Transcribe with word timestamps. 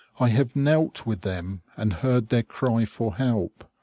I 0.19 0.29
have 0.29 0.55
knelt 0.55 1.05
with 1.05 1.21
them 1.21 1.61
and 1.77 1.93
heard 1.93 2.29
their 2.29 2.41
cry 2.41 2.85
for 2.85 3.17
help. 3.17 3.65